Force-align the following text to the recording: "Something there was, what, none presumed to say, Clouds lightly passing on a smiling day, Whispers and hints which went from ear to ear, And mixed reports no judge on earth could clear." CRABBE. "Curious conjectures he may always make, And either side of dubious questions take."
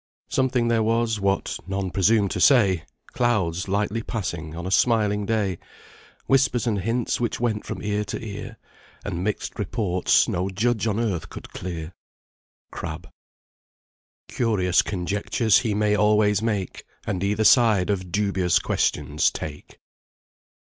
"Something 0.29 0.67
there 0.67 0.81
was, 0.81 1.19
what, 1.19 1.59
none 1.67 1.91
presumed 1.91 2.31
to 2.31 2.39
say, 2.39 2.85
Clouds 3.13 3.67
lightly 3.67 4.01
passing 4.01 4.55
on 4.55 4.65
a 4.65 4.71
smiling 4.71 5.27
day, 5.27 5.59
Whispers 6.25 6.65
and 6.65 6.81
hints 6.81 7.19
which 7.21 7.39
went 7.39 7.67
from 7.67 7.83
ear 7.83 8.03
to 8.05 8.19
ear, 8.19 8.57
And 9.05 9.23
mixed 9.23 9.59
reports 9.59 10.27
no 10.27 10.49
judge 10.49 10.87
on 10.87 10.99
earth 10.99 11.29
could 11.29 11.51
clear." 11.53 11.93
CRABBE. 12.71 13.09
"Curious 14.27 14.81
conjectures 14.81 15.59
he 15.59 15.75
may 15.75 15.95
always 15.95 16.41
make, 16.41 16.83
And 17.05 17.23
either 17.23 17.43
side 17.43 17.91
of 17.91 18.11
dubious 18.11 18.57
questions 18.57 19.29
take." 19.29 19.77